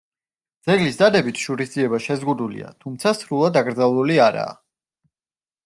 [0.69, 4.59] ძეგლის დადებით შურისძიება შეზღუდულია, თუმცა სრულად აკრძალული არაა.